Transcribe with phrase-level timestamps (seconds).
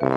[0.00, 0.08] 大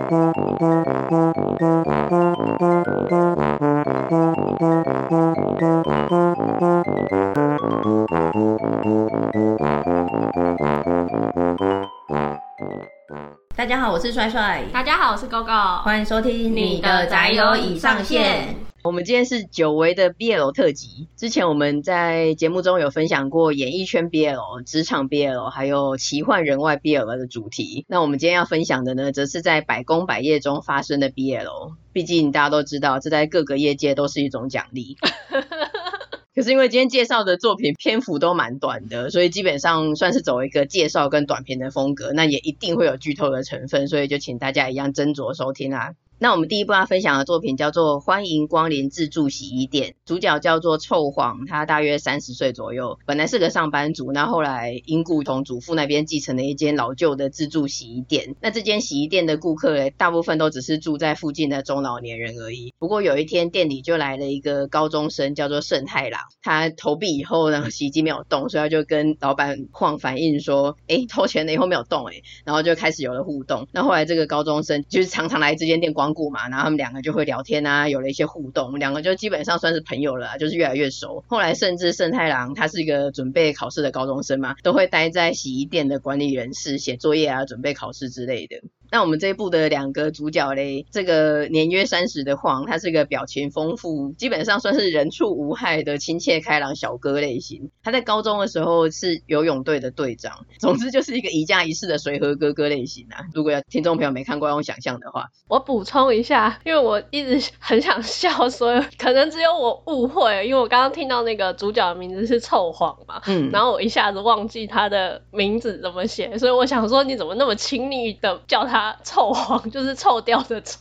[13.66, 14.62] 家好，我是帅帅。
[14.72, 15.82] 大家好，我是 GoGo。
[15.82, 18.63] 欢迎收听你的宅友已上线。
[18.84, 21.08] 我们今天是久违的 BL 特辑。
[21.16, 27.86] 之前我们在节目中有分享过演艺圈 BL、职场 BL，还有奇幻人外 BL 的主题。
[27.88, 31.72] 那我们今天要分享的呢，则是在百工百业中发生的 BL。
[31.94, 34.98] 毕竟大家都知道，这在各个业界都是一种奖励。
[36.36, 42.12] 可是因为今天介绍的作品篇幅都蛮短的，所以基本上算是走一个介绍跟短片的风格。
[42.12, 45.92] 那也一定会有剧透的成分，所以就请大家一样斟酌收听啊。
[46.18, 58.36] 那我们第一部要分享的作品叫做《欢迎光临自助洗衣店》，主角叫做臭晃，他大约三十岁左右，本来是个上班族，那后来因故从祖父那边继承了一间老旧的自助洗衣店。
[58.40, 62.72] 那这间洗衣店的顾客嘞，大部分都只是住在附近的中老年人而已。
[62.78, 73.66] 不过有一天店里就来了一个高中生，叫做胜太郎，他投币以后呢，洗衣机没有动，所以他就跟老板晃反映说：“哎，偷钱了以后没有动，哎。”然后就开始有了互动。
[73.72, 76.14] 那后来这个高中生就是常常来这间店逛光。
[76.14, 81.24] 顾嘛，然后他们两个就会聊天啊，有了一些互动，两个就基本上算是朋友了，就是越来越熟。
[81.26, 88.62] 后来甚至圣太郎他是一个准备考试的高中生嘛，都会待在洗衣店的管理人室写作业啊，准备考试之类的。
[88.94, 97.72] 那我们这一部的两个主角嘞，这个年约三十的晃，他是个表情丰富，基本上算是人畜无害的亲切开朗小哥类型。
[97.82, 103.26] 他在高中的时候是游泳队的队长，总之就是一个一家一室的随和哥哥类型啊。
[103.34, 118.83] 如果要听众朋友没看过，用想象的话，我补充一下，因为我一直很想笑，所以可能只有我误会，因为我刚刚听到那个主角的名字是臭晃嘛，嗯，然后我一下子忘记他的名字怎么写，所以我想说你怎么那么亲昵的叫他？
[119.04, 120.78] 臭黄 就是臭掉的臭，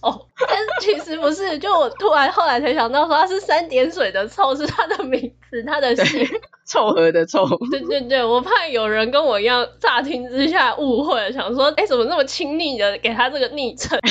[0.48, 6.28] 但是其实不是，就我突然后来才想到说他是三点水的臭是他的名字，他的姓
[6.66, 7.46] 凑合的凑。
[7.70, 14.00] 对对对，我怕有人跟我一样乍听之下误会了，想说哎、欸、怎么那么亲昵的给他这个昵称。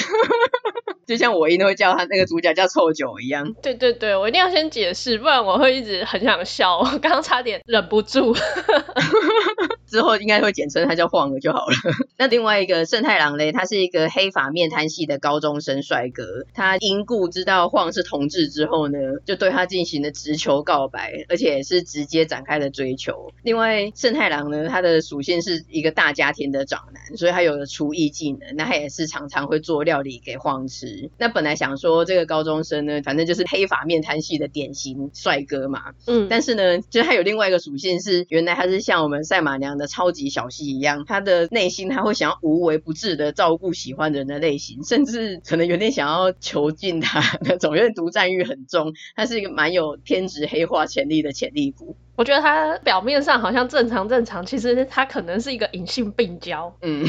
[1.04, 3.52] 就像我一定会叫他那个主角叫臭九一样。
[3.60, 6.78] 对对对，我一定要先解释，不然我会一直很想笑。
[6.78, 8.34] 我刚刚差点忍不住。
[9.90, 11.74] 之后应该会简称他叫晃了就好了。
[12.16, 16.44] 那另外一个圣太郎嘞，他是一个黑发面瘫系的高中生帅哥。
[16.52, 23.32] 他因故知道晃是同志之后呢，就对他进行了直球告白，而且是直接展开了追求。
[23.42, 28.40] 另外，圣太郎呢，他的属性是一个大家庭的长男，所以他有了厨艺技能。
[28.56, 31.08] 那他也是常常会做料理给晃吃。
[31.16, 51.94] 那本来想说这个高中生呢，反正就是黑发面瘫系的典型帅哥嘛，嗯，但是呢，就是他有另外一个属性是，原来他是像我们赛马娘的超级小气一样，他的内心他会想要无微不至的照顾喜欢人的类型，甚至可能有点想要囚禁他那种，因为独占欲很重，他是一个蛮有偏执黑化潜力的潜力股。
[52.16, 56.74] 我觉得他表面上好像正常正常，其实他可能是一个隐性病娇。
[56.80, 57.04] 嗯，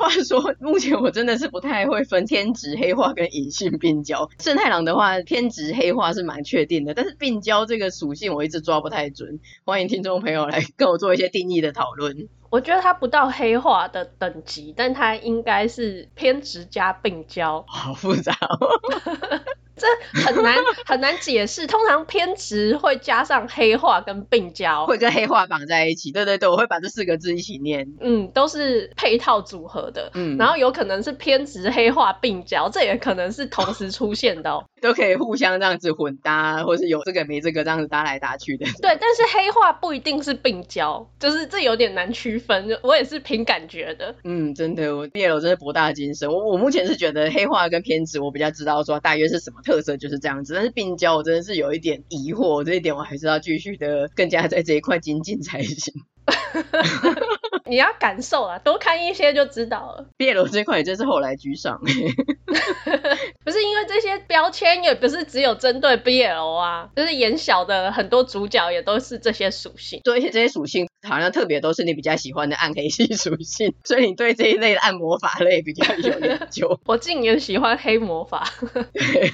[0.00, 4.30] 话说目前我真的是不太会分天职黑化跟隐性病娇。
[4.40, 9.38] 圣太郎的话，偏执黑化是蛮确定的，但是病娇这个属性我一直抓不太准。
[9.64, 12.28] 欢迎听众朋友来跟我做一些定义的讨论。
[12.48, 17.62] 我觉得他不到黑化的等级，但他应该是偏执加病娇。
[17.68, 19.40] 好复杂哦。
[19.80, 20.54] 这很难
[20.84, 26.12] 很难解释，通常偏执会加上黑化跟病娇，会跟黑化绑在一起。
[26.12, 27.88] 对对对，我会把这四个字一起念。
[28.00, 30.10] 嗯，都是配套组合的。
[30.14, 34.64] 嗯，然后有可能是偏执黑化病娇，这也可能是同时出现的哦。
[34.80, 38.64] 都可以互相这样子混搭，或是有这个没这个这样子搭来搭去的。
[38.80, 42.66] 对，但是黑化不一定是病娇，就是这有点难区分。
[42.82, 44.14] 我也是凭感觉的。
[44.24, 46.30] 嗯，真的，我毕业了真的博大精深。
[46.30, 50.54] 我我目前是觉得黑化跟偏执，我比较知道说大约是什么特色，就是这样子。
[50.54, 55.94] 但是病娇，我真的是有一点疑惑，这一点我还是要继续的更加在这一块精进才行。
[57.66, 60.08] 你要感受啊，多看一些就知道了。
[60.18, 61.80] BL 这块也真是后来居上，
[63.44, 70.00] 不是因为这些标签也不是只有针对 BL 啊，就是演小的很多主角也都是这些属性。
[70.02, 76.78] 对，这些属性好像特别都是你比较喜欢的暗黑系属性， 所以你对这一类的暗魔法类比较有研究。
[76.86, 78.46] 我竟然喜欢黑魔法，
[78.92, 79.32] 对，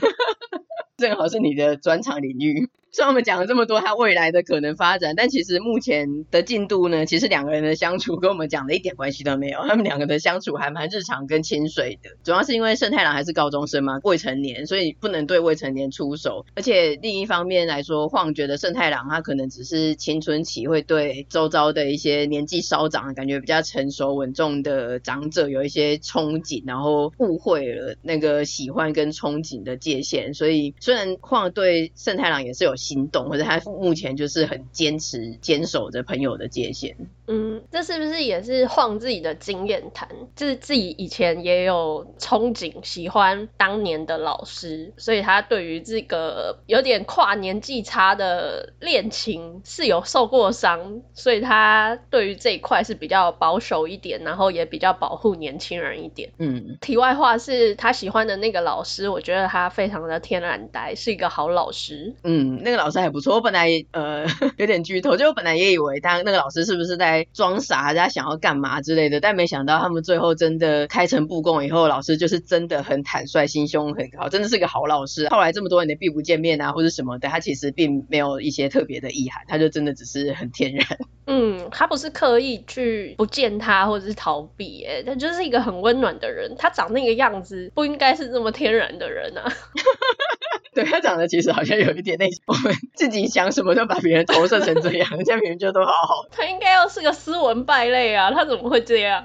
[0.96, 2.70] 正好是你的专长领域。
[2.96, 9.60] 虽然我们讲了这么多他未来的可能发展，但其实目前的进度呢，其实两个人的相处跟我们讲的一点关系都没有。
[9.68, 16.46] 他们两个的相处还蛮日常跟清水的，主要是因为圣太郎还是高中生嘛，未成年，所以不能对未成年出手。
[16.54, 30.32] 而且另一方面来说，晃觉得圣太郎他可能只是青春期会对周遭的一些年纪稍长、感觉比较成熟稳重的长者有一些憧憬，然后误会了那个喜欢跟憧憬的界限。
[30.32, 32.74] 所以虽然晃对圣太郎也是有。
[32.86, 36.96] 心动，或者他目前就是很坚持坚守着朋友的界限。
[37.26, 40.08] 嗯，这是不是也是晃自己的经验谈？
[40.36, 56.30] 就是自己以前也有憧憬，喜欢当年的老师，所以他对于这个有点跨年纪差的恋情是有受过伤，所以他对于这一块是比较保守一点，然后也比较保护年轻人一点。
[56.38, 62.14] 嗯，题外话是他喜欢的那个老师，我觉得他非常的天然呆，是一个好老师。
[62.22, 63.34] 嗯，那个老师还不错。
[63.34, 64.26] 我本来呃
[64.58, 67.26] 有点剧透，就我本来也以为他那个老师是不是在。
[67.32, 75.28] 装傻，人家想要干嘛之类的，但没想到他们最后真的开诚布公以后，老师就是真的很坦率，心胸很好，真的是个好老师。
[75.30, 80.86] 后来这么多年的并不见面啊，或者什么的，他其实并没有一些特别的意涵，他就真的只是很天然。
[81.26, 86.54] 嗯，他不是刻意去不见他或者是逃避，哎，他就是一个很温暖的人。
[86.58, 89.52] 他长那个样子，不应该是这么天然的人啊。
[90.76, 96.26] 对，他长得其实好像有一点那种，我们自己想什么就把别人投射成这样， 人家明明就都好好。
[96.30, 99.24] 他应该要是个斯文败类啊，他怎么会这样？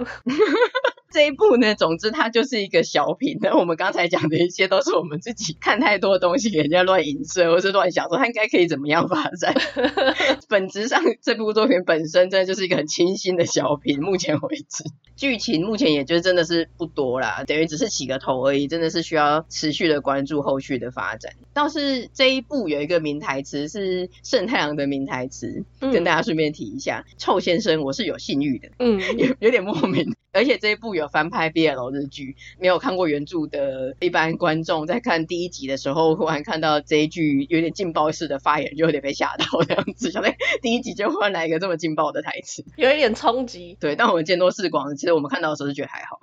[1.12, 3.38] 这一部呢，总之它就是一个小品。
[3.42, 9.54] 那我们刚才讲的一些都是我们自己看太多东西，给人家乱影射，或是乱想说它应该可以怎么样发展。
[10.48, 14.02] 本质上，这部作品本身真的就是一个很清新的小品。
[14.02, 14.84] 目前为止，
[15.16, 21.34] 剧情目前也就真的是不多啦，等于只是起个头而已，真的是需要持续的关注后续的发展。
[21.54, 30.16] 倒是这一部有一个名台词是盛太阳的名台词，嗯、跟大家顺便提一下：“臭先生，我是有性欲的。”嗯，有有点莫名。
[30.34, 40.12] 而且这一部有翻拍 BL 日剧，没有看过原著的一般观众在看第一集的时候，忽然看到这一句有点劲爆式的发言，就有点被吓到这样子。
[40.12, 43.78] 想在第一集就忽然来一个这么劲爆的台词，有一点冲击。
[43.80, 46.20] 对，但我们见多识广，其实我们看到的时候就觉得还好。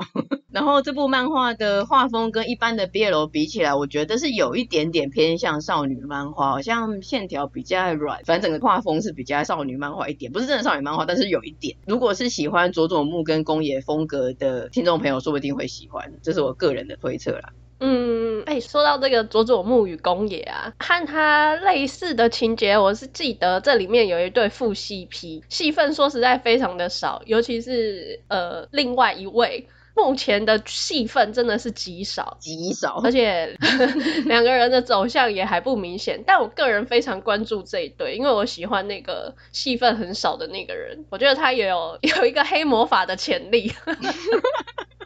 [0.50, 11.76] 然后这部漫画的画风跟一般的 BL 比起来，我觉得是有一点点偏向少女漫画，好像线条比较软，反正整个画风是比较少女漫画一点，不是真的少女漫画，但是有一点。
[11.86, 17.52] 如果是喜欢佐佐木跟宫野风格的听众朋友，说不定会喜欢，这是我个人的推测啦。
[17.80, 29.68] 嗯，哎、欸，说到这个佐佐木与宫野啊，和他类似的情节，我是记得这里面有一对副 CP，戏份说实在非常的少，尤其是呃另外一位。
[29.98, 33.58] 目前的戏份真的是极少，极少，而且
[34.26, 36.22] 两个人的走向也还不明显。
[36.24, 43.72] 但我个人非常关注这一对，因为我喜欢那个戏份很少的那个人，我觉得他也有 有一个黑魔法的潜力。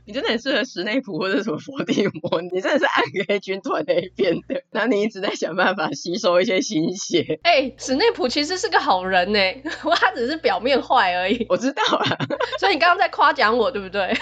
[0.04, 7.38] 你真的很适合史内普或者什么伏地魔，你真的是暗黑军团那一边的，然后你一直在想办法吸收一些新血。
[7.44, 9.38] 哎、欸，史内普其实是个好人呢，
[9.94, 11.46] 他只是表面坏而已。
[11.48, 12.04] 我知道啊，
[12.58, 14.12] 所以你刚刚在夸奖我，对不对？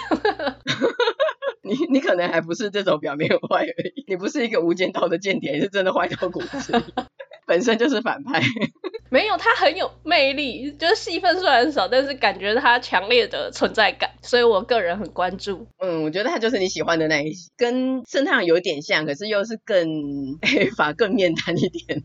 [1.62, 6.84] 你你可能还不是这种表面坏而已，你不是一个无间道的间谍，你是真的坏到骨子里。
[7.46, 8.40] 本身就是反派，
[9.10, 15.66] 没有，他很有魅力，就是戏份虽然少，但是感觉他强烈的存在感，所以我个人很关注。
[15.78, 22.04] 嗯，我觉得他就是你喜欢的那一些，跟胜太郎有点像，可是又是更黑发、更面瘫一点。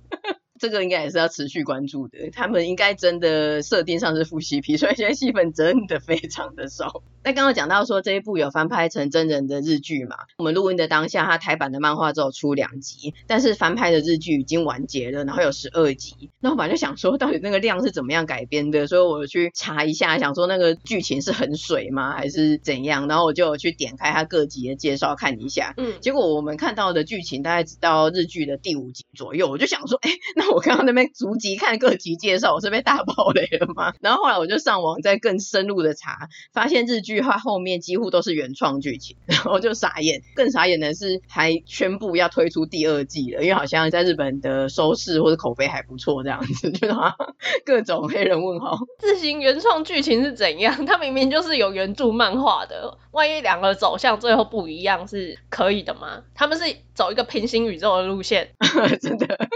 [0.59, 7.03] 这个应该也是要持续关注的，他们应该真的设定上是副 CP， 所以现在戏份真的非常的少。
[7.23, 10.15] 那刚刚讲到说这一部有翻拍成真人的日剧嘛？
[10.37, 16.29] 我们录音的当下，它台版的漫画只有出两集，但是翻拍的日剧已经完结了，然后有十二集。
[16.39, 18.87] 那我本来就想说，到底那个量是怎么样改编的？
[18.87, 23.07] 所以我去查一下，想说那个剧情是很水吗，还是怎样？
[23.07, 30.44] 然后我就去点开它各集的介绍看一下，嗯，结果我们看到的剧情大概只到日剧的第五集左右，我就想说，哎，那。
[30.51, 33.93] 我刚刚那边逐集看各集介绍，我是被大爆雷了吗？
[34.01, 40.21] 然后后来我就上网再更深入的查，发现日剧它后面几乎都是原创剧情，然后就傻眼。
[40.35, 46.93] 更傻眼的是还宣布要推出第二季了，因为好像在日本的收视或者口碑还不错，这样子，就是
[47.65, 48.77] 各种黑人问号。
[48.99, 50.85] 自行原创剧情是怎样？
[50.85, 56.23] 它明明就是有原著漫画的，万一两个走向最后不一样，是可以的吗？
[56.33, 58.51] 他们是走一个平行宇宙的路线，
[59.01, 59.47] 真的。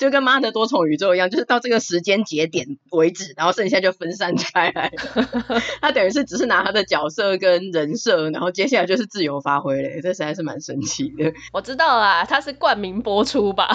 [0.00, 4.90] 就跟妈的多重宇宙一样，就是到这个时间节点为止，然后剩下就分散开来。
[5.82, 11.34] 他等于是只是拿他的角色跟人设，然后接下来就是自由发挥嘞，这实在是蛮神奇的。
[11.52, 13.68] 我知道啦，他是冠名播出吧？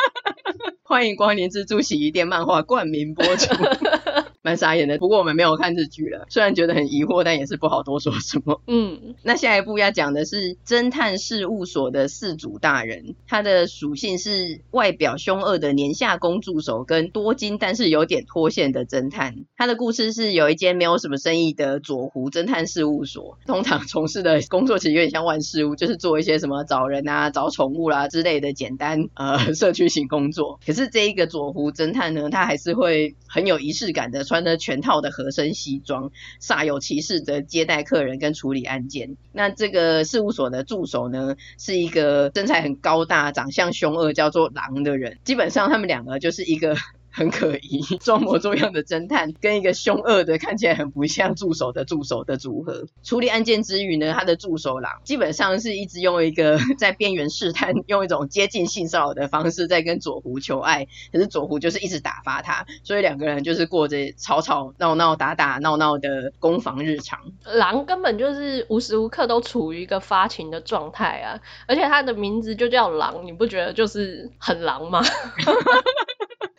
[0.84, 3.54] 欢迎光临蜘蛛洗衣店漫画冠名播出。
[4.48, 8.62] 蛮傻眼的，不过我们没有看日剧了，虽然觉得很疑惑，但也是不好多说什么。
[8.66, 19.34] 嗯，那下一步要讲的是侦探事务所的四主大人，他的属性是外表凶恶的年下工助手跟多金但是有点脱线的侦探。
[19.54, 30.58] 他的故事是有一间没有什么生意的左湖侦探事务所，通常从事的工作其实有点像万事屋，就是做一些什么找人啊、找宠物啦、啊、之类的简单呃 社区型工作。
[30.66, 34.37] 可是这一个左湖侦探呢，他还是会很有仪式感的穿。
[34.38, 39.16] 穿着全套的合身西装，煞有其事的接待客人跟处理案件。
[39.32, 45.18] 那这个事务所的助手呢，是一个身材很高大、长相凶恶、叫做狼的人。
[45.24, 46.76] 基本上他们两个就是一个。
[47.18, 52.86] 很可疑， 装模作样的侦探跟一个凶恶的看起来很不像助手的助手的组合。
[53.02, 60.86] 处理案件之余呢，他的助手狼基本上是一直用一个 在边缘试探，用一种接近性骚扰的方式在跟佐胡求爱。
[61.12, 67.18] 可是佐胡就是一直打发他，所以两个人就是过着吵吵闹闹、打打闹闹的攻防日常。
[67.44, 75.02] 狼根本就是无时无刻都处于一个发情的状态啊，而且他的名字就叫狼，你不觉得就是很狼吗？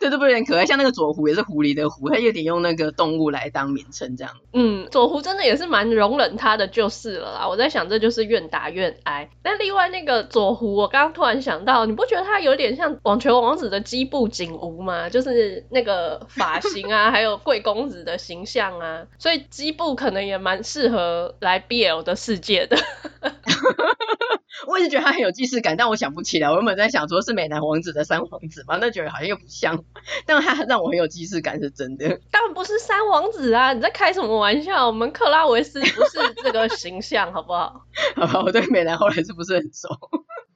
[0.00, 0.64] 这都不有点可爱？
[0.64, 4.34] 像那个左狐也是狐狸的狐，它有点用那个动物来当名称这样。
[4.54, 7.46] 嗯，左狐真的也是蛮容忍他的就是了啦。
[7.46, 9.28] 我在想，这就是愿打愿挨。
[9.44, 15.10] 那另外那个左狐，我刚刚突然想到，你不觉得他有点像网球王子的基部景吾吗？
[15.10, 22.78] 就是那个发型啊， 还有贵公子的形象啊，所以基部可能也蛮适合来 BL 的世界的。
[24.66, 26.48] 我一直觉得他很有既视感，但我想不起来。
[26.50, 29.84] 我原本在想说是美男王子的三王子嘛，那觉得好像又不像。
[30.26, 32.08] 但他让我很有既视感是真的。
[32.30, 33.72] 当然不是三王子啊！
[33.72, 34.86] 你在开什么玩笑？
[34.86, 37.82] 我们克拉维斯不是这个形象，好不好？
[38.16, 39.88] 好吧，我对美男后来是不是很熟？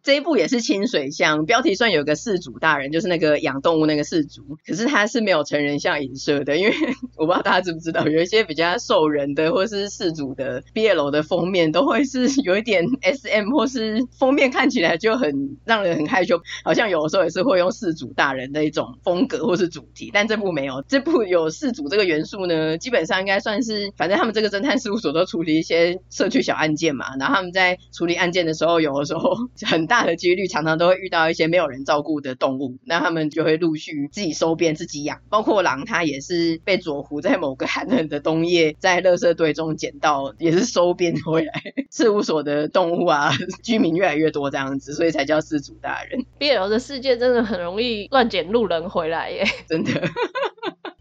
[0.02, 6.74] 这一部也是清水像，标题算有个饲主大人，就是那个养动物那个饲主，可是他是没有成人像影射的，因为
[7.16, 29.34] 我不知道大家知不知道，有一些比较兽人的或是饲主的 BL 的封面都会是有一点 SM，或是封面看起来就很让人很害羞，好像有的时候也是会用饲主大人的一种风格或是主题，但这部没有，这部有饲主这个元素呢，基本上应该算是，反正他们这个侦探事务所都处理一些社区小案件嘛，然后他们在处理案件的时候，有的时候
[29.66, 30.04] 很大。
[30.04, 35.20] 的几率常常都会遇到一些没有人照顾的动物，那他们就会陆续自己收编、自己养。
[35.30, 41.52] 包括狼，它也是被佐胡在某个寒冷的冬夜在垃圾堆中捡到，也是收编回来。
[41.92, 43.30] 事务所的动物啊，
[43.62, 46.24] 居民越来越多这样子，所以才叫失主大人。
[46.40, 49.92] BL 的世界真的很容易乱捡路人回来耶，真的。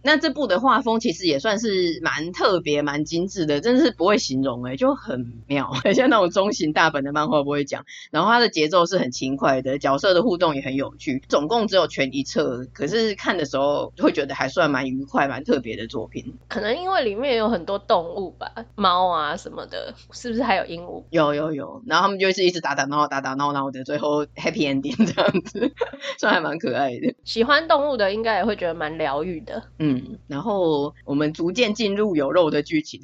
[0.04, 7.86] 那这部的画风其实也算是蛮特别、蛮精致的，真的是不会形容哎，就很妙，很 像那种中型大本的漫画不会讲。
[8.12, 11.24] 然后它的节奏是很轻快的，角色的互动也很有趣。
[11.30, 16.36] 总共只有全一册，可是看的时候会觉得还算蛮愉快、蛮特别的作品。
[16.50, 21.04] 可能因为里面有很多动物吧，猫啊什么的，是不是还有鹦鹉？
[21.12, 25.72] 有有有，然后他们就是一直打打闹闹、打打闹闹的，最后 happy ending 这样子，
[26.20, 27.16] 算还蛮可爱的。
[27.24, 29.64] 喜欢动物的应该也会觉得蛮疗愈的。
[29.80, 29.93] 嗯。
[29.94, 33.00] 嗯，然后我们逐渐进入有肉的剧情。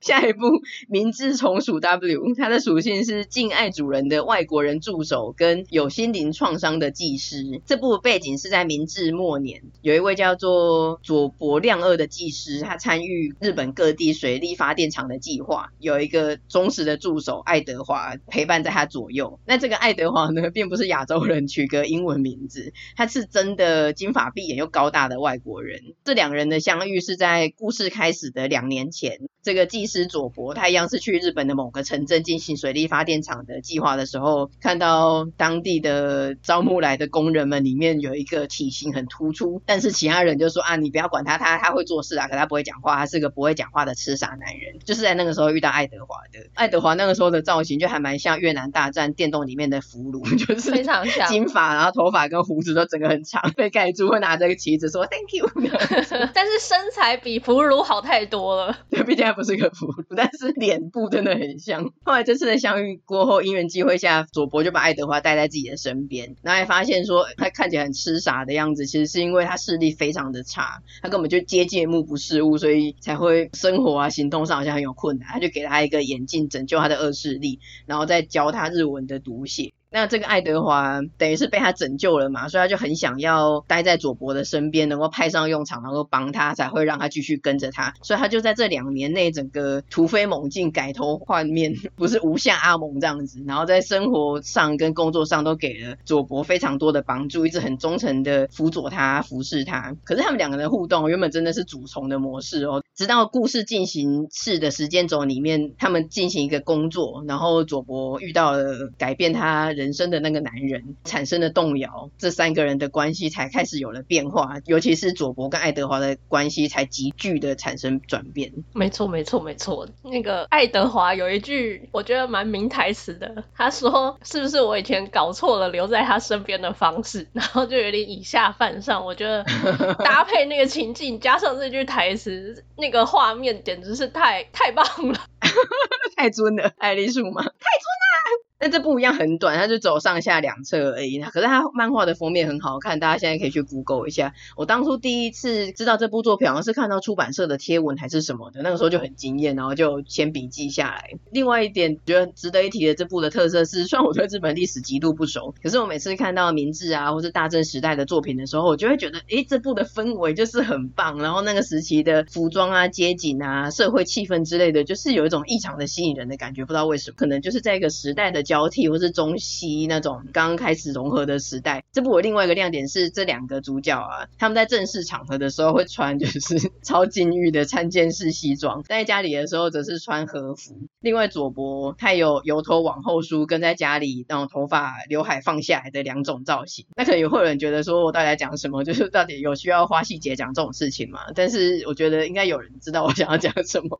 [0.02, 0.46] 下一部
[0.88, 7.60] 《明智从属 W》，它的属性是敬爱主人的外国人助手跟有心灵创伤的技师。
[7.66, 19.38] 这部背景是在明治末年，有一位叫做佐伯亮二的技师，他参与日本各地水力发电厂的计划，有一个忠实的助手爱德华陪伴在他左右。
[19.44, 25.94] 那这个爱德华呢，并不是亚洲人取个英文名字，他是真的金发碧眼又高大的外国人。
[26.04, 29.18] 这两人的相遇是在故事开始的两年前。
[29.42, 44.78] 这个技师佐伯，他一样是去日本的某个城镇进行水力发电厂的计划的时候，看到当地的招募来的工人们里面有一个体型很突出，但是其他人就说啊，你不要管他，他他会做事啊，可他不会讲话，他是个不会讲话的痴傻男人。
[44.84, 55.50] 就是在那个时候遇到爱德华的， 爱德华那个时候的造型就还蛮像越南大战电动里面的俘虏，就是非常像金发，然后头发跟胡子都整个很长，被盖住，会拿着个旗子说 Thank you，
[56.34, 59.30] 但是身材比俘虏好太多了，对，毕竟。
[59.30, 61.90] 不是个俘虏， 但是脸部真的很像。
[62.04, 75.28] 后来这次的相遇过后，因缘际会下，佐伯就把爱德华带在自己的身边，然后还发现说他看起来很痴傻的样子，其实是因为他视力非常的差，他根本就接近目不视物，所以才会生活啊行动上好像很有困难。
[75.28, 79.72] 他就给他一个眼镜拯救他的恶视力，然后再教他日文的读写。
[79.92, 87.92] 那这个爱德华等于是被他拯救了嘛，所以他就很想要待在佐伯的身边，能够派上用场，能够帮他，才会让他继续跟着他。
[88.02, 93.42] 所以他就在这两年内，整个突飞猛进，改头换面， 不是无下阿蒙这样子。
[93.48, 99.96] 然后在生活上跟工作上都给了佐伯非常多的帮助，一直很忠诚的辅佐他、服侍他。
[100.04, 118.52] 可是他们两个人的互动原本真的是主从的模式哦，直到故事进行式的时间轴里面，他们进行一个工作，然后佐伯遇到了改变他人生的那个男人，产生了动摇，这三个人的关系才开始有了变化，尤其是佐伯跟爱德华的关系才急剧的产生转变。
[118.74, 119.88] 没错，没错，没错。
[120.02, 129.06] 那个爱德华有一句我觉得蛮名台词的，他说：“是不是我以前搞错了留在他身边的方式？” 然后就有点以下犯上。
[129.06, 129.42] 我觉得
[130.04, 135.20] 搭配那个情境，加上这句台词，那个画面简直是太太棒了，
[136.16, 137.40] 太尊了，爱丽丝吗？
[137.42, 138.49] 太尊了。
[138.60, 141.18] 但这部一样很短，它就走上下两侧而已。
[141.18, 144.34] 可是它漫画的封面很好看，大家现在可以去 Google 一下。
[144.54, 151.12] 我当初第一次知道这部作品，好像是看到出版社的贴文还是什么的，那个时候就很惊艳，然后就先笔记下来。
[151.32, 161.16] 另外一点觉得值得一提的这部的特色是， 虽然我对日本历史极度不熟，可是我每次看到明治啊或是大正时代的作品的时候，我就会觉得，诶，这部的氛围就是很棒。
[161.18, 166.66] 然后那个时期的服装啊、街景啊、社会气氛之类的，就是有一种异常的吸引人的感觉。
[166.66, 171.84] 不知道为什么，可能就是在一个时代的交替，或是中西那种刚刚开始融合的时代。
[171.92, 176.40] 这部我另外一个亮点是这两个主角啊，他们在正式场合的时候会穿就是
[176.82, 180.74] 超禁欲的参见式西装，在家里的时候则是穿和服。
[180.98, 186.86] 另外佐伯他有由头往后梳，跟在家里那种头发刘海放下来的两种造型。
[186.96, 188.82] 那可能也会有人觉得说我到底在讲什么？
[188.82, 191.20] 就是到底有需要花细节讲这种事情吗？
[191.36, 193.98] 但是我觉得应该有人知道我想要讲什么。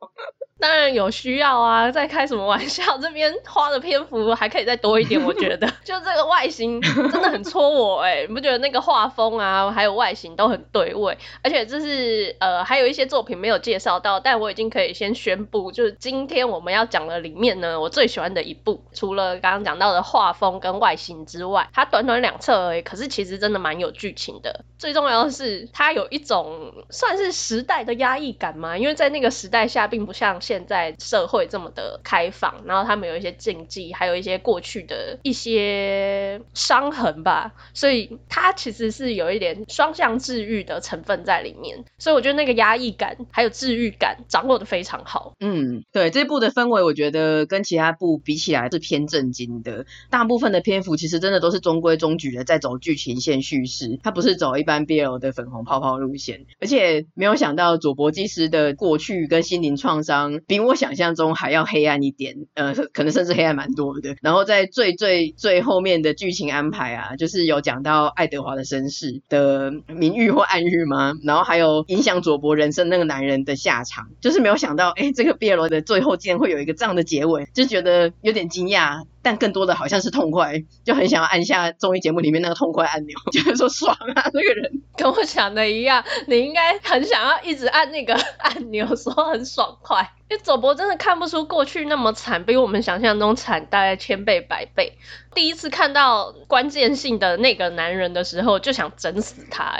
[0.60, 2.98] 当然有需要啊， 在开什么玩笑？
[2.98, 5.66] 这边花的篇幅还可以再多一点， 我觉得。
[5.82, 11.16] 就这个外形真的很戳我哎、欸， 你不觉得那个画风啊，还有外形都很对味？
[11.42, 24.64] 而且这是呃，还有一些作品没有介绍到，但我已经可以先宣布，就是今天我们要讲的里面呢，我最喜欢的一部，除了刚刚讲到的画风跟外形之外，它短短两册而已，可是其实真的蛮有剧情的。
[24.78, 30.38] 最重要的是，它有一种算是时代的压抑感嘛，因为在那个时代下，并不像。
[30.50, 41.84] 现在社会这么的开放，然后他们有一些禁忌，还有一些过去的一些伤痕吧，所以它其实是有一点双向治愈的成分在里面。
[41.98, 45.34] 所以我觉得那个压抑感还有治愈感掌握的非常好。
[45.38, 49.86] 嗯，对，这部的氛围，我觉得跟其他部比起来是偏正经的。
[50.10, 56.44] 大部分的篇幅其实真的都是中规中矩的在走剧情线叙事，它不是走一般 BL 的粉红泡泡路线。
[56.60, 60.39] 而且没有想到佐伯技师的过去跟心灵创伤。
[60.46, 64.16] 比我想象中还要黑暗一点，呃，可能甚至黑暗蛮多的。
[64.22, 71.14] 然后在最最最后面的剧情安排啊，就是有讲到爱德华的身世的明喻或暗喻吗？
[71.24, 79.04] 然后还有影响佐伯人生那个男人的下场，就是没有想到，哎，这个别罗的最后竟然会有一个这样的结尾，就觉得有点惊讶。
[79.22, 84.30] 但更多的好像是痛快，就很想要按下综艺节目里面那个痛快按钮， 就是说爽啊！
[84.32, 90.10] 这个人跟我想的一样，你应该很想要一直按那个 按钮，说很爽快。
[90.30, 94.96] 因为走播真的看不出过去那么惨，比我们想象中惨大概千倍百倍。
[95.34, 99.78] 第一次看到关键性的那个男人的时候，就想整死他，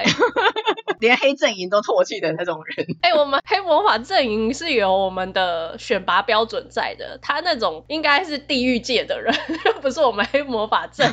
[1.01, 2.87] 连黑阵营都唾弃的那种人。
[3.03, 9.35] 哎， 欸，我们黑魔法阵营是有我们的选拔标准在的，他那种应该是地狱界的人，
[9.65, 11.13] 又 不是我们黑魔法阵。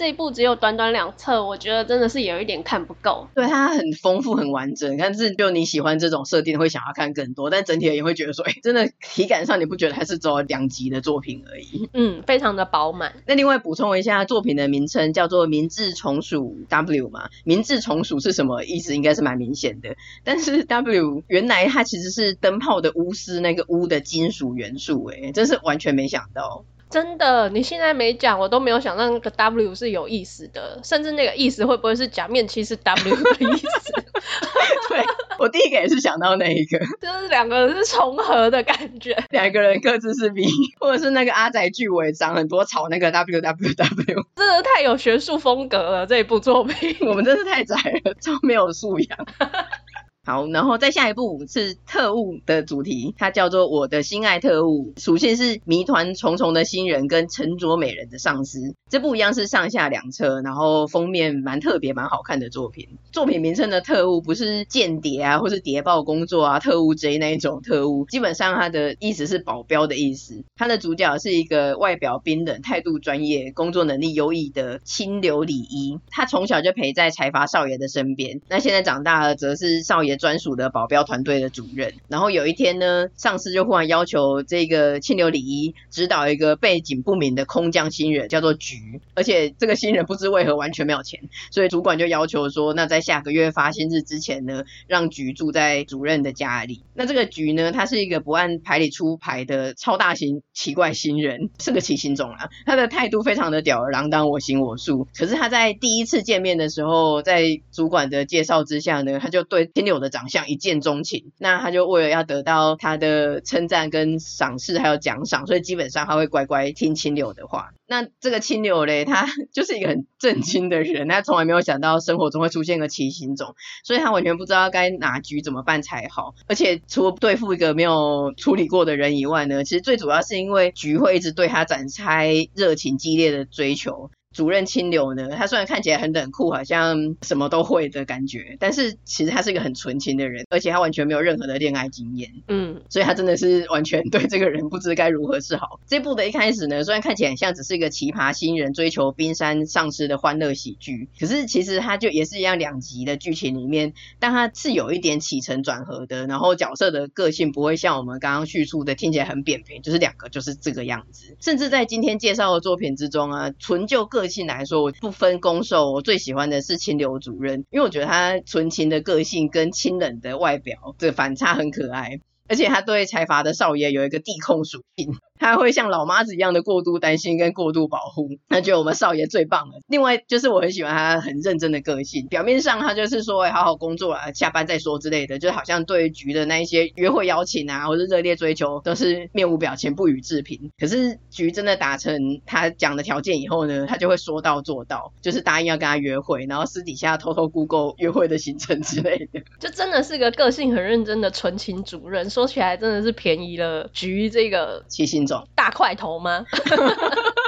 [0.00, 3.28] 这一部只有短短两册，我觉得真的是有一点看不够。
[3.34, 7.50] 对，它很丰富、很完整，但是就你喜欢这种设定，会想要看更多。
[7.50, 11.90] 但整体也会觉得说，哎，真的体感上你不觉得还是只有两集的作品而已？
[11.92, 13.12] 嗯，非常的饱满。
[13.26, 18.96] 那另外补充一下，作品的名称叫做《明治重属 W》嘛，《明治重属》是什么意思？
[18.96, 19.96] 应该是蛮明显的。
[20.24, 26.64] 但是 W 原来它其实是灯泡的钨丝那个钨的金属元素，哎，真是完全没想到。
[26.90, 33.92] 真的，你现在没讲，我都没有想到那个 W 是有意思的，甚至那个意思会不会是假面骑士 W 的意思？
[34.90, 35.04] 对，
[35.38, 40.42] 我第一个也是想到那一个，就是两个人是重合的感觉，两个人各自是 V，
[40.80, 49.18] 或者是那个阿宅剧尾长很多草那个 W W W，真的太有学术风格了这一部作品，我们真是太宅了，超没有素养。
[50.30, 58.76] 好，然后再下一部是特务的主题，它叫做《我的心爱特务》，属性是谜团重重的新人跟沉着美人的上司。
[58.88, 62.86] 这部一样是上下两册，然后封面蛮特别、蛮好看的作品。
[63.10, 70.44] 作品名称的特务不是间谍啊，或是谍报工作啊、特务 J 那一种特务，基本上它的意思是保镖的意思。
[70.56, 75.98] 它的主角是一个外表冰冷、态度专业、工作能力优异的清流礼仪。
[76.08, 81.94] 他从小就陪在财阀少爷的身边，那现在长大了，则是少爷专属的保镖团队的主任。
[82.06, 89.00] 然后有一天呢，上司就忽然要求这个清流礼仪指导一个背景不明的空降新人，叫做菊。
[89.14, 96.84] 而且这个新人不知为何完全没有钱，所以主管就要求说，那在下个月发薪日之前呢，让菊住在主任的家里。
[96.94, 102.50] 那这个菊呢，他是一个不按牌理出牌的超大型奇怪新人，是个奇形种啊。
[102.66, 105.06] 他的态度非常的吊儿郎当，我行我素。
[105.16, 111.32] 可是他在第一次见面的时候，在主管的介绍之下呢，他就对清流的长相一见钟情。
[111.38, 117.70] 那他就为了要得到他的称赞跟赏识还有奖赏，所以基本上他会乖乖听清流的话。
[117.86, 126.34] 那这个清流嘞，他 就是一个很正经的人，他从来没有想到生活中会出现个奇形种，所以他完全不知道该拿局怎么办才好。
[126.46, 134.10] 而且除了对付一个没有处理过的人以外呢，其实最主要是因为局会一直对他展开热情激烈的追求。
[134.34, 142.30] 主任清流呢，他虽然看起来很冷酷，好像什么都会的感觉，但是其实他是一个很纯情的人，而且他完全没有任何的恋爱经验。
[142.46, 145.80] 嗯，所以他真的是完全对这个人不知该如何是好。
[145.88, 161.36] 这部的一开始呢，虽然看起来很像只是一个奇葩新人追求冰山上司的欢乐喜剧，可是其实他就也是一样两集的剧情里面，但他是有一点起承转合的，然后角色的个性不会像我们刚刚叙述的听起来很扁平，就是两个就是这个样子。
[161.40, 175.16] 甚至在今天介绍的作品之中啊，纯就个个性来说，我不分攻受，我最喜欢的是清流主任，因为我觉得他纯情的个性跟清冷的外表的反差很可爱，而且他对财阀的少爷有一个地控属性。
[175.40, 179.80] 他会像老妈子一样的过度担心跟过度保护，他觉得我们少爷最棒了。
[179.88, 190.70] 另外就是我很喜欢他很认真的个性，表面上他就是说会好好工作啊，下班再说之类的，就好像对局的那一些约会邀请啊，或者热烈追求都是面无表情不予置评。
[190.78, 202.28] 可是局真的达成他讲的条件以后呢，他就会说到做到，就是答应要跟他约会，然后私底下偷偷 Google 约会的行程之类的， 就真的是个个性很认真的纯情主任。
[202.28, 205.29] 说起来真的是便宜了局这个七星。
[205.54, 206.44] 大块头吗？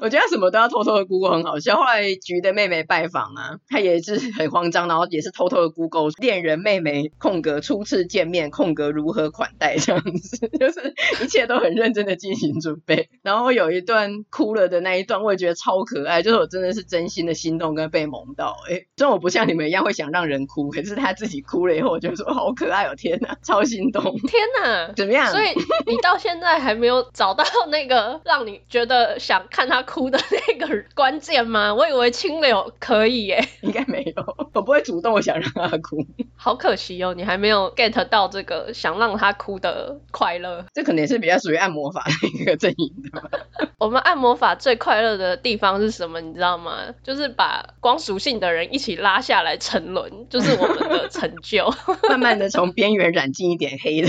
[0.00, 1.76] 我觉得什么都要偷偷的 Google 很好笑。
[1.76, 13.08] 后来菊的妹妹拜访啊，她也是很慌张，然后也是偷偷的 Google 恋人妹妹空格初次见面空格如何款待这样子， 就是一切都很认真的进行准备。
[13.22, 18.56] 然后有一段哭了的那一段，我也觉得超可爱，就是我真的是真心的心动跟被萌到。
[18.68, 25.30] 哎，虽然我不像你们一样会想让人哭，可是他自己哭了以后，我就说好可爱哦，天哪，超心动，天哪，怎么样？
[25.30, 25.48] 所以
[25.86, 31.74] 你到现在还没有找到那个让你觉得想看他哭的那个关键吗？
[31.74, 36.06] 我以为清流可以耶，应该没有，我不会主动想让他哭。
[36.36, 40.64] 好可惜哦，你还没有 get 到这个想让他哭的快乐。
[40.72, 43.28] 这可能也是比较属于按摩法的一个阵营的吧。
[43.78, 46.20] 我们按摩法最快乐的地方是什么？
[46.20, 46.94] 你知道吗？
[47.02, 51.72] 就是把光属性的人一起拉下来沉沦，就是我们的成就。
[52.08, 54.08] 慢慢的从边缘染进一点黑的。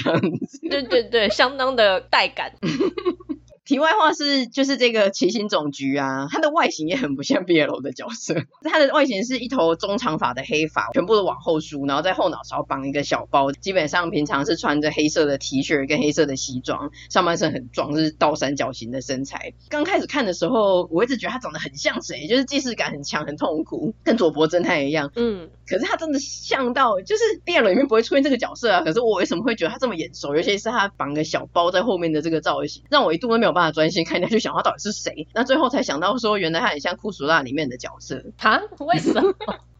[0.69, 2.53] 对对对，相当的带感。
[3.65, 8.35] 题外话是，就是这个奇行总局啊，它的外形也很不像 BL 的角色。
[8.61, 13.53] 它的外形是一头中长发的黑发，全部都往后梳，然后在后脑勺绑一个小包。
[13.53, 19.53] 基本上平常是穿着黑色的 T 恤跟黑色的西装，上半身很壮，是倒三角形的身材。
[19.69, 25.09] 刚开始看的时候，我一直觉得他长得很像谁，就是既视感很强，很痛苦，跟佐伯侦探一样。
[25.15, 28.81] 嗯，可是他真的像到，就是 BL 里面不会出现这个角色啊。
[28.81, 30.35] 可是我为什么会觉得他这么眼熟？
[30.35, 33.52] 尤其是他绑个小包在后面的这个造型，让我一度都没有。
[33.53, 35.27] 办法专心看下去，想他到底是谁？
[35.33, 38.23] 那最后才想到说，原来他很像酷暑辣里面的角色。
[38.37, 38.61] 哈？
[38.79, 39.33] 为什么？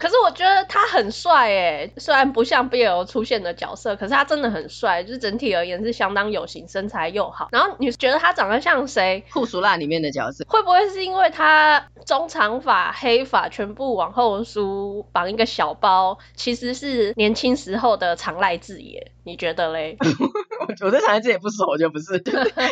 [0.03, 7.47] 可是我觉得他很帅哎，虽然不像 BL 出现的角色，可是他真的很帅，就是整体而言是相当有型，身材又好。
[7.53, 9.23] 然后你觉得他长得像谁？
[9.31, 19.09] 酷暑辣里面的角色，会不会是因为他中长发、黑发，全部往后梳，绑一个小包，其实是年轻时候的长濑智也？
[19.25, 19.97] 你觉得嘞？
[20.83, 22.21] 我对长濑智也不熟，我就不是。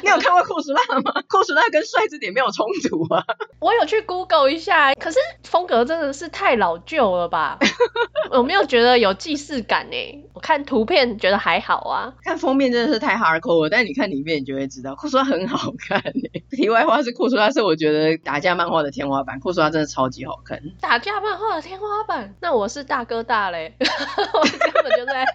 [0.04, 1.13] 你有看过酷暑辣吗？
[1.30, 3.24] 酷暑辣跟帅这点没有冲突啊。
[3.62, 7.21] 我有去 Google 一下，可是风格真的是太老旧了。
[7.22, 7.58] 了吧？
[8.38, 12.13] 我没有觉得有既视感诶，我看图片觉得还好啊。
[12.24, 16.41] 看封面真的是太 hardcore 了，但你看里面你就会知道，库苏拉很好看诶。
[16.52, 20.62] 题外话是库苏拉是我觉得打架漫画的天花板，库苏拉真的超级好看。
[20.80, 22.34] 打架漫画的天花板？
[22.41, 25.26] 那我是大哥大嘞， 我根本就在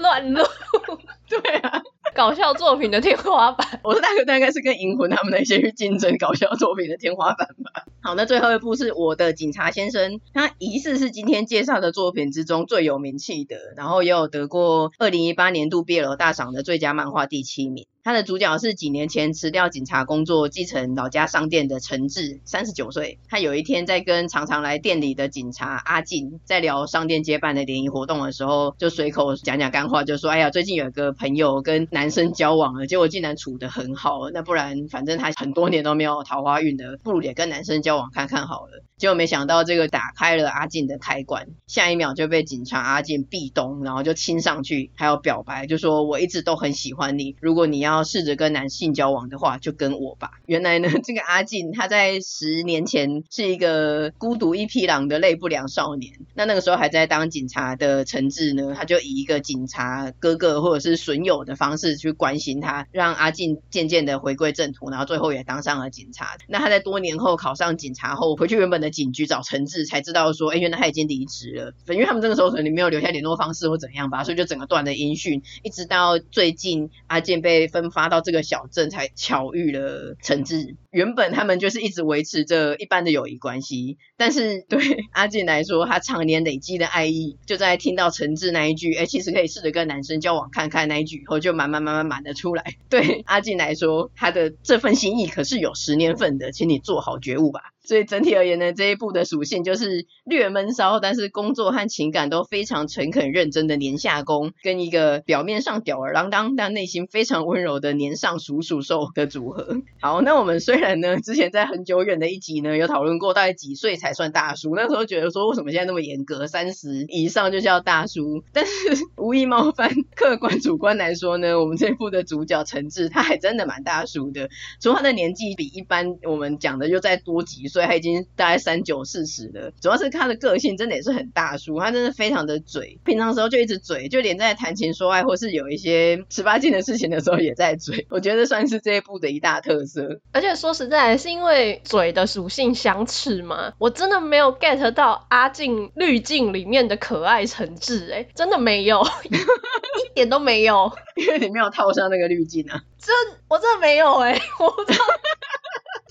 [0.00, 0.44] 乱录。
[1.28, 1.82] 对啊。
[2.14, 7.86] 搞笑作品的天花板，我是大哥大，概是跟银魂他们那些去竞争搞笑作品的天花板吧。
[8.02, 17.86] 好，那最后一部是我的警察先生，他疑似是今天介绍的作品之中最有名气的，然后也有得过二零一八年度 BL 大赏的最佳漫画第七名。
[18.04, 23.18] 他的主角是几年前辞掉警察工作，继承老家商店的陈志，三十九岁。
[23.30, 34.28] 他有一天在跟常常来店里的警察阿进在聊商店接办的联谊活动的时候，就随口讲讲干话，就说：“哎呀，最近有一个朋友跟男生交往了，结果竟然处得很好。
[34.34, 50.32] 那不然，反正他很多年都没有桃花运的，不如也跟男生交往看看好了。”结果没想到这个打开了阿进的开关，下一秒就被警察阿进壁咚，然后就亲上去，还有表白，就说：“我一直都很喜欢你，如果你要。”要试着跟男性交往的话，就跟我吧。
[50.46, 56.12] 原来呢， 这个阿进他在十年前是一个孤独一匹狼的类不良少年。
[56.34, 66.36] 那那个时候还在当警察的陈志呢，他就以一个警察哥哥或者是损友的方式去关心他，让阿进渐渐的回归正途，然后最后也当上了警察。
[66.48, 71.72] 那他在多年后考上警察后，回去原本的警局找陈志，才知道说，哎，原来他已经离职了。
[71.94, 77.83] 因为他们这个时候可能没有留下联络方式或怎样吧，所以就整个断了音讯，一直到最近阿进被分。
[77.90, 80.76] 发到这个小镇才巧遇了陈志。
[80.90, 92.76] 原本他们就是一直维持着一般的友谊关系，但是对阿进来说，他常年累积的爱意，就在听到陈志那一句“哎，其实可以试着跟男生交往看看”那一句以后，就慢慢慢慢满的出来。
[92.88, 97.73] 对阿进来说，他的这份心意可是有十年份的，请你做好觉悟吧。
[97.84, 109.82] 所以整体而言呢，这一部的属性就是略闷骚，但是工作和情感都非常诚恳认真的年下攻，跟一个表面上吊儿郎当，但内心非常温柔的年上鼠鼠兽的组合。
[110.00, 118.42] 好，那我们虽然呢，之前在很久远的一集呢，有讨论过大概几岁才算大叔，那时候觉得说为什么现在那么严格，三十以上就叫大叔？
[118.54, 118.72] 但是
[119.18, 124.48] 无意冒犯，客观主观来说呢，我们这部的主角陈志他还真的蛮大叔的，
[124.80, 127.73] 除了他的年纪比一般我们讲的又再多几岁。
[127.74, 140.20] 所以他已经大概三九四十了，主要是他的个性真的也是很大叔，他真的非常的嘴，平常时候就一直嘴，就连在谈情说爱或是有一些十八禁的事情的时候也在嘴，我觉得算是这一部的一大特色。
[140.30, 143.72] 而且说实在，是因为嘴的属性相斥吗？
[143.78, 152.80] 我真的没有 get 到阿静滤镜里面的可爱陈志，哎，真的没有， 一点都没有， 因为你没有套上那个滤镜啊。
[153.00, 153.12] 这
[153.48, 155.04] 我真的没有哎，我不知道。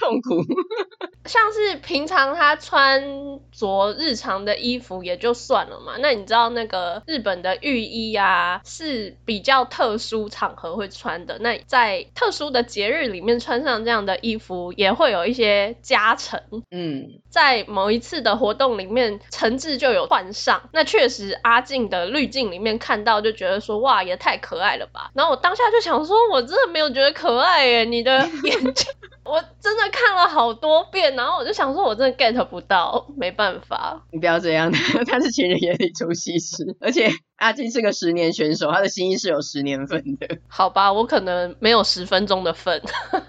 [0.04, 0.44] 痛苦，
[1.26, 16.42] 像是平常他穿着日常的衣服也就算了嘛，那你知道那个日本的浴衣啊是比较特殊场合会穿的，那在特殊的节日里面穿上这样的衣服也会有一些加成。
[16.70, 28.92] 嗯，在某一次的活动里面，陈志就有换上，那确实阿静的滤镜里面看到就觉得说哇也太可爱了吧，然后我当下就想说我真的没有觉得可爱耶，你的眼睛。
[29.26, 34.06] 我真的看了好多遍，然后我就想说，我真的 get 不到，没办法。
[34.12, 34.72] 你不要这样，
[35.08, 40.38] 他是情人眼里出西施，而且阿金是个十年选手，他的心意是有十年份的。
[40.48, 42.82] 好吧，我可能没有十分钟的份。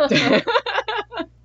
[0.09, 0.45] 对。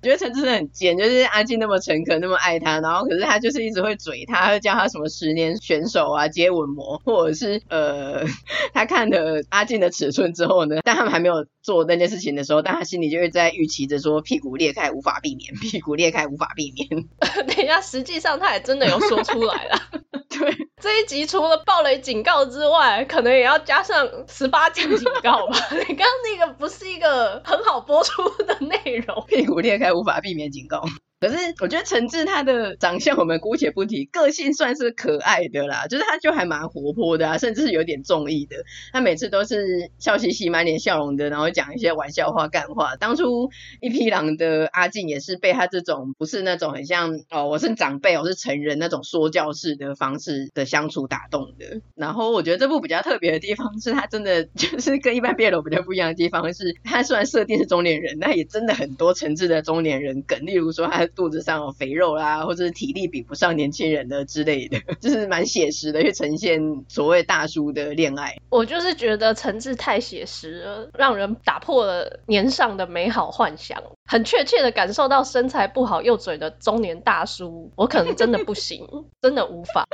[0.02, 8.24] 我觉得陈志真的很贱，就是阿静那么诚恳，那么爱他，然后可是他就是一直会嘴他，会叫他什么十年选手啊、接吻魔，或者是呃，
[8.72, 17.06] 他看了阿静的尺寸之后呢，但他们还没有做那件事情的时候，但他心里就会在预期着说屁股裂开无法避免，屁股裂开无法避免。
[17.46, 19.78] 等一下，实际上他也真的有说出来了。
[20.30, 25.58] 对，这一集除了暴雷警告之外，可能也要加上十八禁警告吧。
[25.88, 29.89] 你刚刚那个不是一个很好播出的内容，屁股裂开。
[29.92, 30.84] 无法避免警告。
[31.20, 38.56] 可是我觉得陈志他的长相我们姑且不提，个性算是可爱的啦，就是他就还蛮活泼的啊，甚至是有点中意的。
[38.90, 42.96] 他每次都是笑嘻嘻、满脸笑容的，然后讲一些玩笑话、干话。
[42.96, 43.50] 当初
[43.82, 51.82] 一匹狼的阿静也是被他这种不是那种很像哦，我是长辈，我是成人那种说教式的方式的相处打动的。
[51.96, 61.09] 然后我觉得这部比较特别的地方是他真的 就是跟一般 BL 比较不一样的地方是，他虽然设定是中年人，那也真的很多陈志的中年人梗，例如说他。
[61.14, 68.36] 肚子上有肥肉啦，或者是体力比不上年轻人的之类的， 就是蛮写实的，去呈现所谓大叔的恋爱。
[68.48, 78.86] 我就是觉得陈志太写实了，让人打破了年上的美好幻想，很确切的感受到身材不好又嘴的中年大叔，我可能真的不行，
[79.22, 79.86] 真的无法。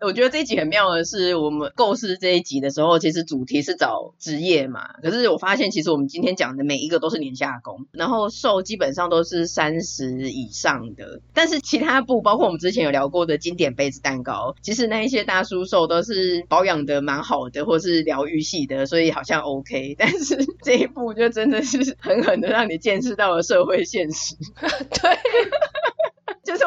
[0.00, 4.94] 我觉得这一集很妙的是，我们构思这一集的时候，其实主题是找职业嘛。
[5.02, 11.20] 可是我发现，其实我们今天讲的每一个都是年下攻，然后寿基本上都是三十以上的。
[11.34, 19.96] 但是其他部，包括我们之前有聊过的经典杯子蛋糕，其实那一些大叔瘦都是保养的蛮好的，或是疗愈系的，所以好像 OK。
[19.98, 24.34] 但是这一部就真的是狠狠的让你见识到了社会现实。
[24.56, 25.18] 对。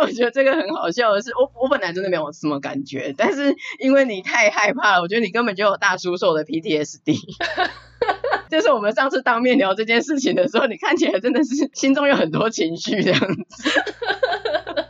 [0.07, 7.17] 就是我觉得这个很好笑的是，我我本来真的没有什么感觉，但是因为你太害怕了，我觉得你根本就有大叔寿的 PTSD。
[8.49, 13.92] 就是我们上次当面聊这件事情的时候，你看起来真的是心中有很多情绪这样子。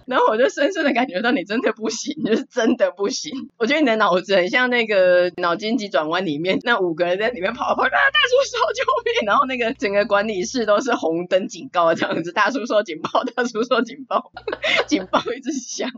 [0.07, 3.31] 然后我就深深的感觉到你真的不行，就是真的不行。
[3.57, 9.27] 我觉得你的脑子很像那个脑筋急转弯里面那五个人在里面跑跑，啊，大叔说救命！
[9.27, 14.31] 然后那个整个管理室都是红灯警告这样子，大叔说警报，大叔说警报，
[14.87, 15.89] 警报一直响。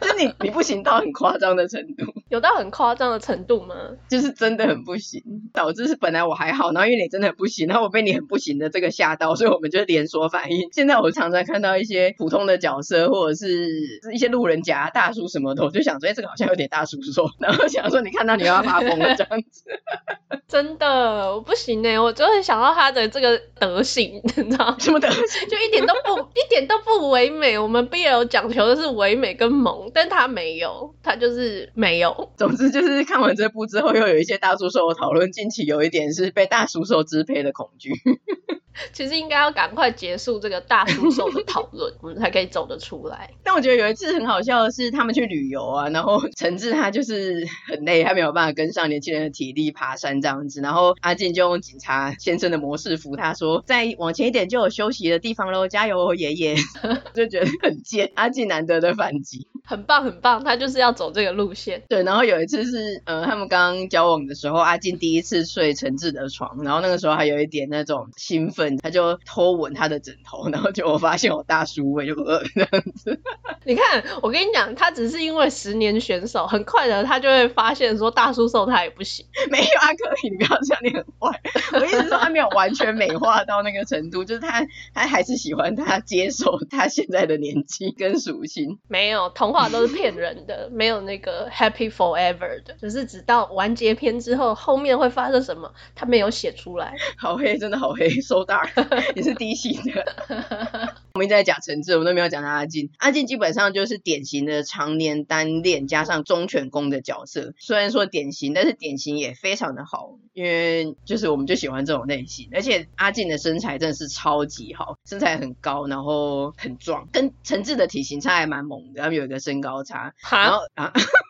[0.00, 3.74] 就是你你不行到很夸张的程度，有到很夸张的程度吗？
[4.08, 10.68] 就是真的很不行，导致是本来我还好，然后因为你真的很不行，然后我被你很不行的这个吓到，所以我们就连锁反应。
[10.72, 13.68] 现在我常常看到一些普通的角色或者是。
[14.02, 19.64] 是一些路人甲、大叔什么的，我就想说，哎，这个好像有点大叔说，然后想说，你看到你要发疯了这样子，
[20.48, 25.24] 真的我不行哎，我就会想到他的这个德行，你知道什么德行？
[25.48, 27.58] 就一点都不一点都不唯美。
[27.58, 32.30] 我们 BL 讲求的是唯美跟萌，但他没有，他就是没有。
[32.36, 37.92] 总之就是看完这部之后，又有一些大叔寿的讨论，近期有一点是被大叔受支配的恐惧。
[38.92, 43.30] 其实应该要赶快结束这个大叔寿的讨论， 我们才可以走得出来。
[43.42, 56.54] 但我觉得有一次很好笑的是，他们去旅游啊，然后陈志他就是很累，他没有办法跟上年轻人的体力爬山这样子，然后阿进就用警察先生的模式扶他说：“再往前一点就有休息的地方喽，加油哦，爷爷。
[57.14, 61.82] ”就觉得很贱，阿进难得的反击，很棒很棒，他就是要走这个路线。
[61.88, 68.78] 对，然后有一次是呃，他们刚刚交往的时候，阿静第一次睡陈志的床，然后那个时候还有一点那种兴奋。
[68.78, 73.20] 他就偷吻他的枕头，然后就我发现我大叔味就呃这样子。
[73.66, 79.26] 你看，我跟你讲，他只是因为十年选手，很快的他就会发现说大叔瘦他也不行。
[79.50, 81.40] 没有啊，可以，你不要这样，你很坏。
[81.72, 88.78] 我意思是说他没有完全美化到那个程度，就是他他还是喜欢他，接受他现在的年纪跟属性。
[88.86, 96.94] 没有，童话都是骗人的，没有那个 happy forever 的，只是直到完结篇之后，后面会发生什么，他没有写出来。
[97.16, 98.68] 好黑，真的好黑，so dark。
[99.14, 100.04] 也是低系的，
[101.18, 102.92] 我们一直在讲陈志，我们都没有讲到阿进。
[102.98, 112.48] 阿进基本上就是典型的常年单恋加上忠犬攻的角色，虽然说典型，但是典型也非常的好，因为就是我们就喜欢这种类型。
[112.52, 120.14] 而且阿进的身材真的是超级好，身材很高，然后很壮，跟陈志的体型差还蛮猛的，他们有一个身高差。
[120.22, 120.92] 哈然后啊。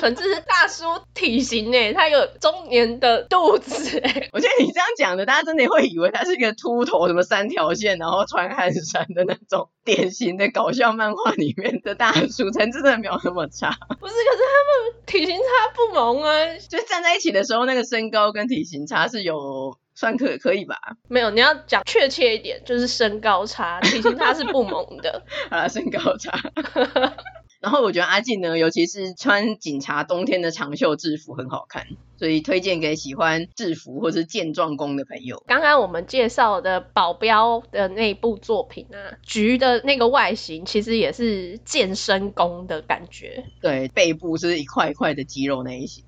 [0.00, 0.84] 诚志是大叔
[1.14, 4.30] 体型诶，他有中年的肚子诶。
[4.32, 12.50] 我觉得你这样讲的，大家真的会以为他是一个秃头，什么三条线，然后穿汗衫的那种典型的搞笑漫画里面的大叔。
[12.50, 14.14] 诚志真的没有那么差，不是？
[14.14, 20.76] 可是他们体型差不萌啊，就站在一起的时候，那个身高跟体型差是有算可可以吧？
[21.08, 25.22] 没有，你要讲确切一点，就是身高差，体型差是不萌的。
[25.50, 26.32] 好了，身高差。
[27.60, 31.86] 然后我觉得阿进呢，尤其是穿警察冬天的长袖制服很好看，
[32.18, 35.42] 所以推荐给喜欢制服或是健壮工的朋友。
[35.46, 43.44] 刚刚我们介绍的保镖的那部作品啊，橘的那个外形其实也是健身工的感觉。
[43.60, 46.02] 对，背部是一块一块的肌肉那一型，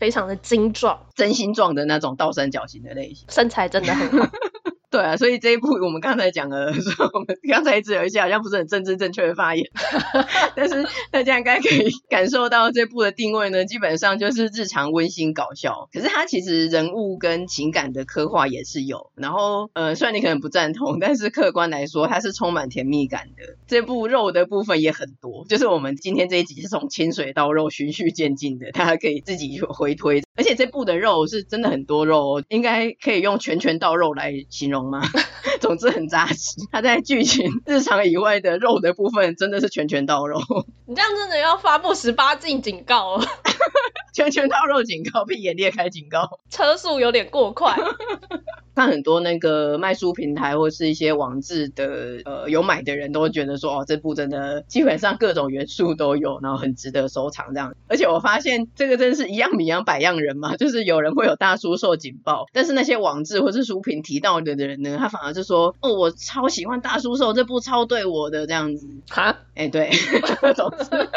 [0.00, 4.28] 非常的精壮，真心壮的那种倒三角形的类型，身材真的很好。
[4.98, 9.64] 对啊，所以这一部我们刚才讲了， 说我们刚才一直有一些好像不是很政治正确的发言，
[10.56, 15.88] 但是大家应该可以 感受到这部的定位呢，基本上就是日常温馨搞笑。
[15.92, 23.56] 可是它其实人物跟情感的刻画也是有，然后呃，虽然你可能不赞同，但是客观来说，它是充满甜蜜感的。
[23.68, 30.24] 这部肉的部分也很多，就是我们今天这一集是从清水到肉循序渐进的，大家可以自己去回推。
[30.38, 34.78] 而且这部的肉是真的很多肉，应该可以用拳拳到肉来形容。
[34.88, 35.02] 吗？
[35.60, 36.54] 总之很扎实。
[36.70, 40.40] 他在剧情、日常以外的肉的部分，真的是拳拳到肉。
[40.86, 43.24] 你这样真的要发布十八禁警告哦。
[44.14, 46.38] 拳拳到肉警告，闭眼裂开警告。
[46.48, 47.76] 车速有点过快。
[48.74, 57.74] 看很多那个卖书平台或是一些网志的，呃，有买的人都会觉得说，哦，这部真的基本上各种元素都有，然后很值得收藏这样。
[57.88, 68.88] 而且我发现这个真是一样米养百样人嘛， 就是有人会有大叔受警报，但是那些网志或是书评提到的人呢，他反而就说，哦，我超喜欢大叔受，这部超对我的这样子。
[69.08, 69.90] 哈，哎，对，
[70.54, 71.08] 总之。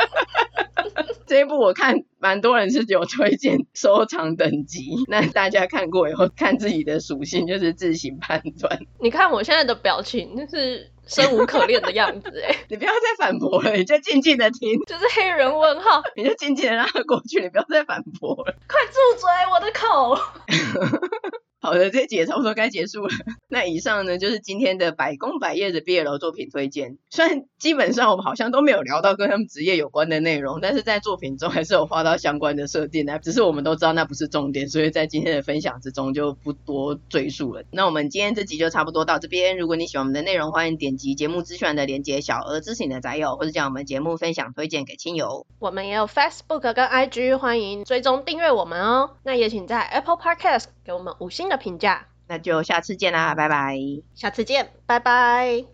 [1.28, 8.80] 这一部我看蛮多人是有推荐收藏等级，那大家看过以后看自己的属性，就是自行判断。
[9.00, 20.18] 你看我现在的表情，就是生无可恋的样子哎， 你不要再反驳了，你就静静的听，就是黑人问号，你就静静的让他过去，你不要再反驳了，快住嘴，我的口。
[21.62, 23.14] 好的，这集也差不多该结束了。
[23.48, 26.98] 那以上呢，就是今天的百工百业的 BL 作品推荐。
[27.12, 33.20] 虽然基本上我们好像都没有聊到跟他们职业有关的内容，但是在作品中还是有画到相关的设定的。
[33.20, 37.62] 只是我们都知道那不是重点，所以在今天的分享之中就不多赘述了。
[37.72, 39.60] 那我们今天这集就差不多到这边。
[39.60, 45.46] 如果你喜欢我们的内容，欢迎点击节目资讯的连接，小额支持你的宅友，或者将我们节目分享推荐给亲友。
[45.60, 49.12] 我们也有 Facebook 跟 IG，欢迎追踪订阅我们哦。
[49.22, 52.08] 那也请在 Apple Podcast 给我们五星的评价。
[52.28, 53.78] 那就下次见啦，拜拜。
[54.16, 55.66] 下次见，拜拜。